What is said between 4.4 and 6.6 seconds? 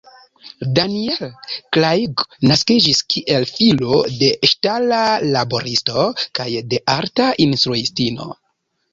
ŝtala laboristo kaj